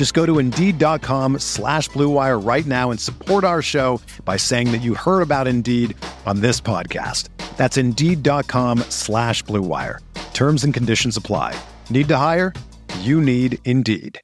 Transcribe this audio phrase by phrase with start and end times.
[0.00, 4.78] Just go to Indeed.com slash BlueWire right now and support our show by saying that
[4.78, 7.28] you heard about Indeed on this podcast.
[7.58, 9.98] That's Indeed.com slash BlueWire.
[10.32, 11.54] Terms and conditions apply.
[11.90, 12.54] Need to hire?
[13.00, 14.18] You need Indeed.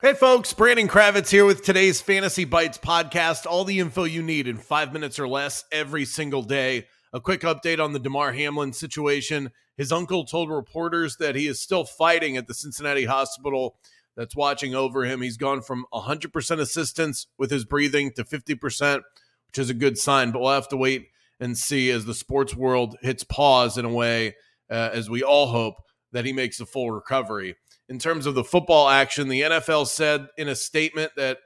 [0.00, 3.44] Hey folks, Brandon Kravitz here with today's Fantasy Bites podcast.
[3.44, 6.86] All the info you need in five minutes or less every single day.
[7.12, 9.50] A quick update on the Damar Hamlin situation.
[9.80, 13.76] His uncle told reporters that he is still fighting at the Cincinnati hospital
[14.16, 15.22] that's watching over him.
[15.22, 20.32] He's gone from 100% assistance with his breathing to 50%, which is a good sign,
[20.32, 21.08] but we'll have to wait
[21.38, 24.36] and see as the sports world hits pause in a way,
[24.70, 25.76] uh, as we all hope
[26.12, 27.56] that he makes a full recovery
[27.90, 31.38] in terms of the football action, the NFL said in a statement that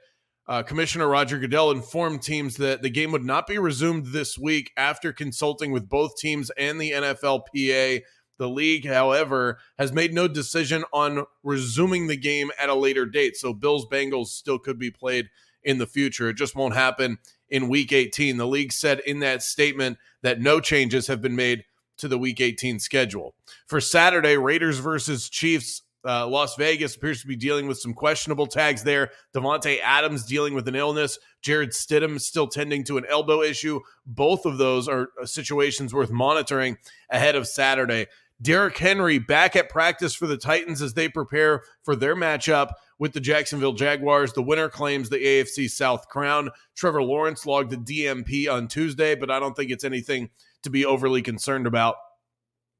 [0.47, 4.71] uh, Commissioner Roger Goodell informed teams that the game would not be resumed this week
[4.77, 8.01] after consulting with both teams and the NFLPA.
[8.37, 13.37] The league, however, has made no decision on resuming the game at a later date.
[13.37, 15.29] So Bills Bengals still could be played
[15.63, 16.29] in the future.
[16.29, 17.17] It just won't happen
[17.49, 18.37] in week 18.
[18.37, 21.63] The league said in that statement that no changes have been made
[21.97, 23.35] to the week 18 schedule.
[23.67, 28.45] For Saturday, Raiders versus Chiefs uh, Las Vegas appears to be dealing with some questionable
[28.45, 29.09] tags there.
[29.33, 31.17] Davante Adams dealing with an illness.
[31.41, 33.79] Jarrett Stidham still tending to an elbow issue.
[34.05, 36.77] Both of those are situations worth monitoring
[37.09, 38.05] ahead of Saturday.
[38.41, 43.13] Derrick Henry back at practice for the Titans as they prepare for their matchup with
[43.13, 44.33] the Jacksonville Jaguars.
[44.33, 46.51] The winner claims the AFC South crown.
[46.75, 50.29] Trevor Lawrence logged a DNP on Tuesday, but I don't think it's anything
[50.63, 51.95] to be overly concerned about.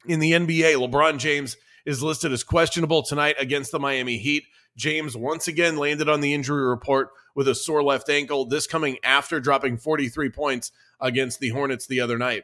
[0.05, 4.43] In the NBA, LeBron James is listed as questionable tonight against the Miami Heat.
[4.75, 8.97] James once again landed on the injury report with a sore left ankle, this coming
[9.03, 12.43] after dropping 43 points against the Hornets the other night.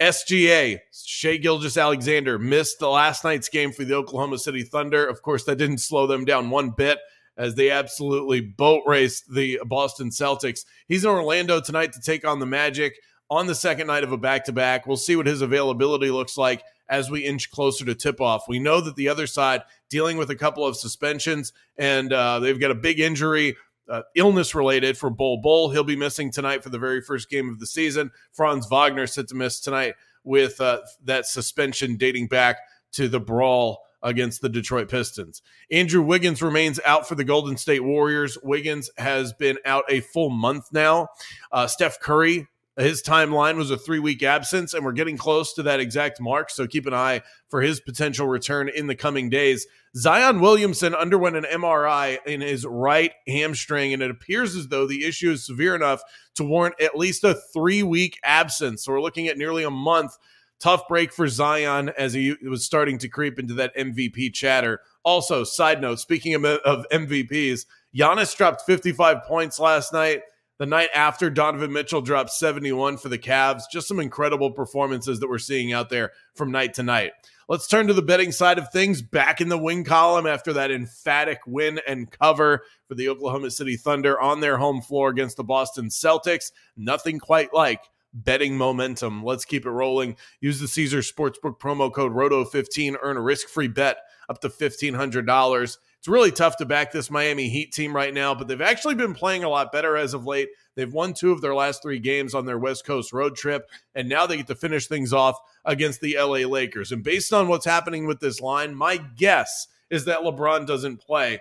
[0.00, 5.06] SGA, Shai Gilgeous-Alexander, missed the last night's game for the Oklahoma City Thunder.
[5.06, 6.98] Of course, that didn't slow them down one bit
[7.36, 10.64] as they absolutely boat raced the Boston Celtics.
[10.86, 12.94] He's in Orlando tonight to take on the Magic
[13.30, 14.86] on the second night of a back to back.
[14.86, 18.48] We'll see what his availability looks like as we inch closer to tip off.
[18.48, 22.58] We know that the other side dealing with a couple of suspensions and uh, they've
[22.58, 23.56] got a big injury.
[23.88, 25.70] Uh, illness related for Bol Bol.
[25.70, 28.10] He'll be missing tonight for the very first game of the season.
[28.32, 29.94] Franz Wagner set to miss tonight
[30.24, 32.58] with uh, that suspension dating back
[32.92, 35.42] to the brawl against the Detroit Pistons.
[35.70, 38.38] Andrew Wiggins remains out for the Golden State Warriors.
[38.42, 41.08] Wiggins has been out a full month now.
[41.50, 42.46] Uh, Steph Curry
[42.78, 46.50] his timeline was a three week absence, and we're getting close to that exact mark.
[46.50, 49.66] So keep an eye for his potential return in the coming days.
[49.96, 55.04] Zion Williamson underwent an MRI in his right hamstring, and it appears as though the
[55.04, 56.02] issue is severe enough
[56.36, 58.84] to warrant at least a three week absence.
[58.84, 60.16] So we're looking at nearly a month.
[60.60, 64.80] Tough break for Zion as he was starting to creep into that MVP chatter.
[65.04, 67.64] Also, side note, speaking of, of MVPs,
[67.96, 70.22] Giannis dropped 55 points last night.
[70.58, 73.62] The night after, Donovan Mitchell dropped 71 for the Cavs.
[73.70, 77.12] Just some incredible performances that we're seeing out there from night to night.
[77.48, 79.00] Let's turn to the betting side of things.
[79.00, 83.76] Back in the win column after that emphatic win and cover for the Oklahoma City
[83.76, 86.50] Thunder on their home floor against the Boston Celtics.
[86.76, 89.22] Nothing quite like betting momentum.
[89.22, 90.16] Let's keep it rolling.
[90.40, 92.96] Use the Caesar Sportsbook promo code ROTO15.
[93.00, 93.98] Earn a risk free bet
[94.28, 95.78] up to $1,500.
[95.98, 99.14] It's really tough to back this Miami Heat team right now, but they've actually been
[99.14, 100.48] playing a lot better as of late.
[100.76, 104.08] They've won two of their last three games on their West Coast road trip, and
[104.08, 106.92] now they get to finish things off against the LA Lakers.
[106.92, 111.40] And based on what's happening with this line, my guess is that LeBron doesn't play.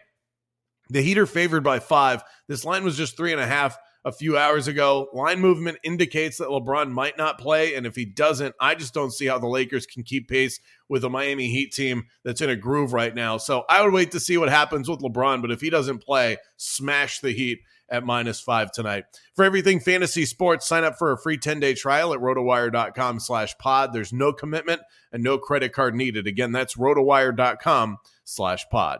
[0.89, 2.23] The Heat are favored by five.
[2.47, 3.77] This line was just three and a half
[4.07, 5.09] a few hours ago.
[5.11, 7.75] Line movement indicates that LeBron might not play.
[7.75, 11.03] And if he doesn't, I just don't see how the Lakers can keep pace with
[11.03, 13.35] a Miami Heat team that's in a groove right now.
[13.35, 15.41] So I would wait to see what happens with LeBron.
[15.41, 17.59] But if he doesn't play, smash the Heat
[17.89, 19.03] at minus five tonight.
[19.35, 23.91] For everything fantasy sports, sign up for a free 10-day trial at rotowire.com slash pod.
[23.91, 26.27] There's no commitment and no credit card needed.
[26.27, 28.99] Again, that's rotowire.com slash pod.